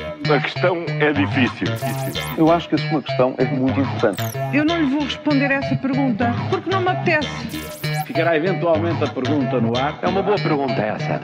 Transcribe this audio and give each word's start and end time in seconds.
A 0.00 0.40
questão 0.40 0.84
é 0.88 1.12
difícil. 1.12 1.66
Eu 2.38 2.50
acho 2.50 2.68
que 2.68 2.76
a 2.76 2.78
sua 2.78 3.02
questão 3.02 3.34
é 3.36 3.44
muito 3.44 3.78
importante. 3.78 4.22
Eu 4.54 4.64
não 4.64 4.80
lhe 4.80 4.86
vou 4.86 5.04
responder 5.04 5.50
essa 5.50 5.76
pergunta 5.76 6.32
porque 6.48 6.70
não 6.70 6.80
me 6.80 6.88
apetece. 6.88 7.28
Ficará 8.06 8.36
eventualmente 8.36 9.04
a 9.04 9.08
pergunta 9.08 9.60
no 9.60 9.76
ar. 9.76 9.98
É 10.02 10.08
uma 10.08 10.22
boa 10.22 10.36
pergunta 10.36 10.72
essa. 10.74 11.20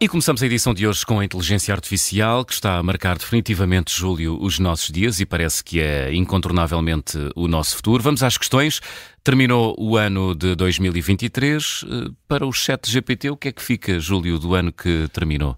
E 0.00 0.08
começamos 0.08 0.42
a 0.42 0.46
edição 0.46 0.74
de 0.74 0.86
hoje 0.86 1.06
com 1.06 1.20
a 1.20 1.24
inteligência 1.24 1.72
artificial, 1.72 2.44
que 2.44 2.52
está 2.52 2.76
a 2.76 2.82
marcar 2.82 3.16
definitivamente, 3.16 3.96
Júlio, 3.96 4.36
os 4.42 4.58
nossos 4.58 4.90
dias 4.90 5.20
e 5.20 5.24
parece 5.24 5.62
que 5.62 5.80
é 5.80 6.12
incontornavelmente 6.12 7.16
o 7.36 7.46
nosso 7.46 7.76
futuro. 7.76 8.02
Vamos 8.02 8.22
às 8.22 8.36
questões. 8.36 8.80
Terminou 9.22 9.76
o 9.78 9.96
ano 9.96 10.34
de 10.34 10.54
2023. 10.56 11.84
Eh, 11.84 12.10
para 12.26 12.44
o 12.44 12.52
chat 12.52 12.90
GPT, 12.90 13.30
o 13.30 13.36
que 13.36 13.48
é 13.48 13.52
que 13.52 13.62
fica, 13.62 13.98
Júlio, 14.00 14.38
do 14.38 14.54
ano 14.54 14.72
que 14.72 15.08
terminou? 15.12 15.56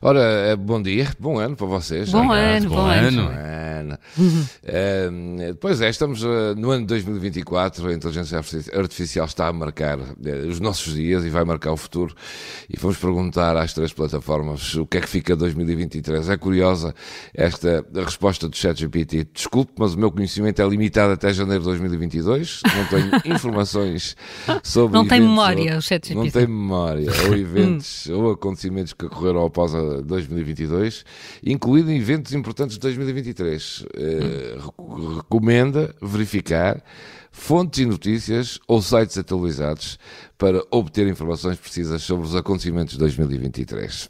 Ora, 0.00 0.20
eh, 0.20 0.56
bom 0.56 0.80
dia, 0.80 1.08
bom 1.18 1.38
ano 1.38 1.56
para 1.56 1.66
vocês. 1.66 2.10
Bom 2.10 2.30
ano, 2.32 2.68
bom, 2.68 2.76
bom 2.76 2.86
ano. 2.86 3.28
ano. 3.28 3.57
Ano. 3.78 3.98
uh, 4.18 5.54
pois 5.60 5.80
é, 5.80 5.88
estamos 5.88 6.22
uh, 6.22 6.54
no 6.56 6.70
ano 6.70 6.82
de 6.82 6.88
2024, 6.88 7.88
a 7.88 7.92
inteligência 7.92 8.38
artificial 8.74 9.26
está 9.26 9.48
a 9.48 9.52
marcar 9.52 9.98
uh, 9.98 10.48
os 10.48 10.60
nossos 10.60 10.94
dias 10.94 11.24
e 11.24 11.30
vai 11.30 11.44
marcar 11.44 11.72
o 11.72 11.76
futuro. 11.76 12.14
E 12.68 12.78
vamos 12.78 12.96
perguntar 12.98 13.56
às 13.56 13.72
três 13.72 13.92
plataformas 13.92 14.74
o 14.74 14.86
que 14.86 14.98
é 14.98 15.00
que 15.00 15.08
fica 15.08 15.36
2023. 15.36 16.28
É 16.28 16.36
curiosa 16.36 16.94
esta 17.34 17.84
resposta 17.94 18.48
do 18.48 18.56
ChatGPT. 18.56 19.26
Desculpe, 19.32 19.72
mas 19.78 19.94
o 19.94 19.98
meu 19.98 20.10
conhecimento 20.10 20.60
é 20.60 20.68
limitado 20.68 21.12
até 21.12 21.32
janeiro 21.32 21.60
de 21.60 21.66
2022. 21.66 22.62
Não 22.76 22.84
tenho 22.86 23.10
informações 23.34 24.16
sobre. 24.62 24.96
Não 24.96 25.06
tem 25.06 25.20
memória 25.20 25.72
ou, 25.72 25.78
o 25.78 25.82
ChatGPT. 25.82 26.14
Não 26.14 26.30
tem 26.30 26.46
memória, 26.46 27.10
ou 27.26 27.34
eventos 27.36 28.06
ou 28.06 28.32
acontecimentos 28.32 28.92
que 28.92 29.06
ocorreram 29.06 29.44
após 29.44 29.74
a 29.74 30.00
2022, 30.00 31.04
incluindo 31.44 31.90
eventos 31.90 32.32
importantes 32.32 32.76
de 32.76 32.80
2023. 32.80 33.67
Uh, 33.80 35.16
recomenda 35.16 35.94
verificar 36.00 36.82
fontes 37.30 37.80
e 37.80 37.86
notícias 37.86 38.58
ou 38.66 38.82
sites 38.82 39.16
atualizados 39.16 39.98
para 40.36 40.62
obter 40.70 41.06
informações 41.06 41.56
precisas 41.56 42.02
sobre 42.02 42.26
os 42.26 42.34
acontecimentos 42.34 42.94
de 42.94 42.98
2023. 42.98 44.08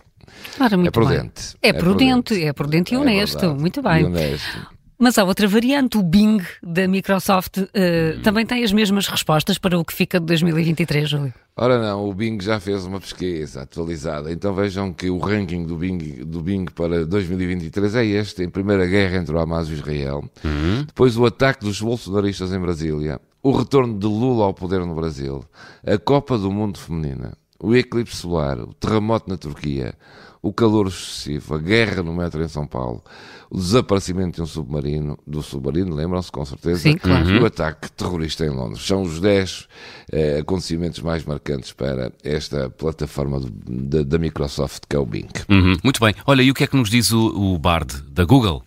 Ora, 0.60 0.76
muito 0.76 0.88
é 0.88 0.90
prudente. 0.90 1.56
É, 1.62 1.68
é 1.68 1.72
prudente, 1.72 2.44
é 2.44 2.52
prudente 2.52 2.94
e 2.94 2.96
é 2.96 2.98
honesto. 2.98 3.44
É 3.44 3.54
muito 3.54 3.82
bem. 3.82 4.02
E 4.02 4.04
honesto. 4.04 4.77
Mas 4.98 5.16
há 5.16 5.24
outra 5.24 5.46
variante, 5.46 5.96
o 5.96 6.02
Bing 6.02 6.42
da 6.60 6.88
Microsoft, 6.88 7.58
uh, 7.58 7.62
hum. 7.62 8.22
também 8.22 8.44
tem 8.44 8.64
as 8.64 8.72
mesmas 8.72 9.06
respostas 9.06 9.56
para 9.56 9.78
o 9.78 9.84
que 9.84 9.94
fica 9.94 10.18
de 10.18 10.26
2023, 10.26 11.08
Júlio? 11.08 11.32
Ora 11.56 11.80
não, 11.80 12.08
o 12.08 12.12
Bing 12.12 12.40
já 12.40 12.58
fez 12.58 12.84
uma 12.84 13.00
pesquisa 13.00 13.62
atualizada, 13.62 14.32
então 14.32 14.52
vejam 14.52 14.92
que 14.92 15.08
o 15.08 15.18
ranking 15.18 15.64
do 15.64 15.76
Bing, 15.76 16.24
do 16.24 16.40
Bing 16.40 16.64
para 16.66 17.06
2023 17.06 17.94
é 17.94 18.04
este, 18.06 18.42
em 18.42 18.50
primeira 18.50 18.86
guerra 18.86 19.18
entre 19.18 19.34
o 19.34 19.38
Hamas 19.38 19.68
e 19.68 19.74
Israel, 19.74 20.24
uhum. 20.44 20.84
depois 20.84 21.16
o 21.16 21.24
ataque 21.24 21.64
dos 21.64 21.80
bolsonaristas 21.80 22.52
em 22.52 22.58
Brasília, 22.58 23.20
o 23.40 23.52
retorno 23.52 23.96
de 23.96 24.06
Lula 24.06 24.46
ao 24.46 24.54
poder 24.54 24.84
no 24.84 24.94
Brasil, 24.96 25.44
a 25.86 25.96
Copa 25.96 26.36
do 26.36 26.50
Mundo 26.50 26.78
Feminina, 26.78 27.32
o 27.60 27.74
eclipse 27.74 28.16
solar, 28.16 28.58
o 28.60 28.72
terremoto 28.74 29.28
na 29.28 29.36
Turquia, 29.36 29.94
o 30.40 30.52
calor 30.52 30.86
excessivo, 30.86 31.54
a 31.54 31.58
guerra 31.58 32.02
no 32.02 32.14
metro 32.14 32.42
em 32.42 32.48
São 32.48 32.66
Paulo, 32.66 33.02
o 33.50 33.56
desaparecimento 33.56 34.36
de 34.36 34.42
um 34.42 34.46
submarino, 34.46 35.18
do 35.26 35.42
submarino, 35.42 35.94
lembram-se 35.94 36.30
com 36.30 36.44
certeza, 36.44 36.82
Sim, 36.82 36.96
claro. 36.96 37.28
e 37.28 37.38
o 37.38 37.46
ataque 37.46 37.90
terrorista 37.92 38.44
em 38.44 38.50
Londres. 38.50 38.86
São 38.86 39.02
os 39.02 39.20
10 39.20 39.68
eh, 40.12 40.38
acontecimentos 40.40 41.00
mais 41.00 41.24
marcantes 41.24 41.72
para 41.72 42.12
esta 42.22 42.70
plataforma 42.70 43.40
da 43.66 44.18
Microsoft, 44.18 44.84
que 44.88 44.94
é 44.94 44.98
o 44.98 45.06
Bing. 45.06 45.28
Uhum. 45.48 45.76
Muito 45.82 46.00
bem. 46.00 46.14
Olha, 46.26 46.42
e 46.42 46.50
o 46.50 46.54
que 46.54 46.64
é 46.64 46.66
que 46.66 46.76
nos 46.76 46.90
diz 46.90 47.10
o, 47.10 47.54
o 47.54 47.58
Bard 47.58 48.02
da 48.10 48.24
Google? 48.24 48.62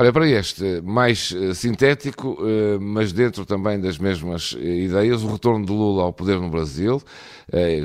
Olha, 0.00 0.12
para 0.12 0.28
este, 0.28 0.80
mais 0.80 1.32
uh, 1.32 1.52
sintético, 1.52 2.38
uh, 2.40 2.80
mas 2.80 3.12
dentro 3.12 3.44
também 3.44 3.80
das 3.80 3.98
mesmas 3.98 4.52
uh, 4.52 4.60
ideias, 4.60 5.24
o 5.24 5.32
retorno 5.32 5.66
de 5.66 5.72
Lula 5.72 6.04
ao 6.04 6.12
poder 6.12 6.38
no 6.38 6.48
Brasil, 6.48 7.02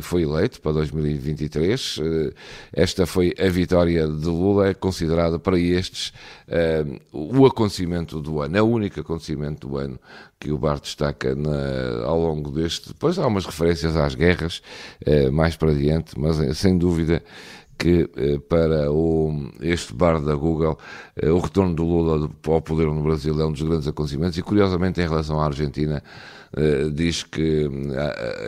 foi 0.02 0.24
eleito 0.24 0.60
para 0.60 0.74
2023. 0.74 1.98
esta 2.74 3.06
foi 3.06 3.34
a 3.40 3.48
vitória 3.48 4.06
de 4.06 4.26
Lula, 4.26 4.68
é 4.68 4.74
considerada 4.74 5.40
para 5.40 5.58
estes 5.58 6.12
o 7.14 7.46
acontecimento 7.46 8.20
do 8.20 8.42
ano, 8.42 8.58
é 8.58 8.62
o 8.62 8.66
único 8.66 9.00
acontecimento 9.00 9.66
do 9.66 9.78
ano 9.78 9.98
que 10.38 10.52
o 10.52 10.58
Bar 10.58 10.82
destaca 10.82 11.34
na, 11.34 12.04
ao 12.06 12.20
longo 12.20 12.52
deste. 12.52 12.90
Depois 12.90 13.18
há 13.18 13.26
umas 13.26 13.46
referências 13.46 13.96
às 13.96 14.16
guerras 14.16 14.62
mais 15.32 15.56
para 15.56 15.72
adiante, 15.72 16.20
mas 16.20 16.58
sem 16.58 16.78
dúvida 16.78 17.24
que 17.84 18.10
eh, 18.16 18.40
para 18.48 18.90
o, 18.90 19.52
este 19.60 19.94
bar 19.94 20.22
da 20.22 20.36
Google 20.36 20.80
eh, 21.18 21.30
o 21.30 21.40
retorno 21.40 21.76
do 21.76 21.84
Lula 21.84 22.30
ao 22.48 22.62
poder 22.62 22.88
no 22.88 23.04
Brasil 23.04 23.38
é 23.42 23.46
um 23.46 23.52
dos 23.52 23.62
grandes 23.62 23.86
acontecimentos 23.90 24.38
e 24.38 24.42
curiosamente 24.42 25.02
em 25.02 25.04
relação 25.04 25.38
à 25.42 25.48
Argentina 25.48 26.02
eh, 26.56 26.90
diz 26.94 27.24
que, 27.24 27.70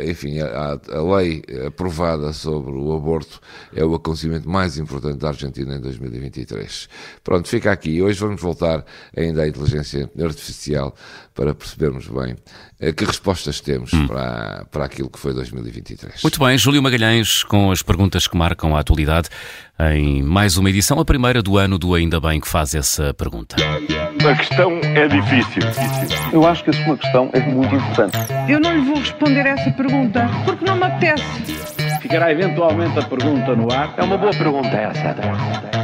enfim, 0.07 0.39
a, 0.39 0.79
a, 0.89 1.17
lei 1.17 1.43
aprovada 1.67 2.31
sobre 2.31 2.71
o 2.71 2.95
aborto 2.95 3.41
é 3.75 3.83
o 3.83 3.95
acontecimento 3.95 4.47
mais 4.47 4.77
importante 4.77 5.17
da 5.17 5.29
Argentina 5.29 5.75
em 5.75 5.81
2023. 5.81 6.87
Pronto, 7.21 7.49
fica 7.49 7.73
aqui. 7.73 8.01
Hoje 8.01 8.17
vamos 8.19 8.39
voltar 8.39 8.85
ainda 9.17 9.41
à 9.41 9.47
inteligência 9.49 10.09
artificial 10.17 10.95
para 11.33 11.53
percebermos 11.53 12.07
bem 12.07 12.37
que 12.95 13.05
respostas 13.05 13.59
temos 13.59 13.91
hum. 13.91 14.05
para, 14.07 14.65
para 14.71 14.85
aquilo 14.85 15.09
que 15.09 15.17
foi 15.17 15.33
2023. 15.33 16.21
Muito 16.21 16.39
bem, 16.39 16.57
Júlio 16.57 16.83
Magalhães, 16.83 17.43
com 17.43 17.71
as 17.71 17.81
perguntas 17.81 18.27
que 18.27 18.37
marcam 18.37 18.75
a 18.75 18.79
atualidade, 19.25 19.29
em 19.97 20.23
mais 20.23 20.57
uma 20.57 20.69
edição, 20.69 20.99
a 20.99 21.05
primeira 21.05 21.41
do 21.41 21.57
ano 21.57 21.77
do 21.77 21.93
Ainda 21.93 22.19
Bem 22.19 22.39
que 22.39 22.47
faz 22.47 22.73
essa 22.73 23.13
pergunta. 23.13 23.55
A 23.59 24.35
questão 24.35 24.79
é 24.83 25.07
difícil. 25.07 25.61
Eu 26.31 26.45
acho 26.47 26.63
que 26.63 26.69
a 26.69 26.73
sua 26.73 26.97
questão 26.97 27.29
é 27.33 27.39
muito 27.41 27.75
importante. 27.75 28.17
Eu 28.49 28.59
não 28.59 28.73
lhe 28.73 28.81
vou 28.81 28.97
responder 28.97 29.45
essa 29.45 29.69
pergunta 29.71 30.29
porque 30.45 30.65
não 30.65 30.77
me 30.77 30.83
apetece. 30.83 31.23
Ficará 32.01 32.31
eventualmente 32.31 32.97
a 32.99 33.03
pergunta 33.03 33.55
no 33.55 33.71
ar. 33.71 33.93
É 33.97 34.03
uma 34.03 34.17
boa 34.17 34.31
pergunta 34.31 34.69
essa. 34.69 35.74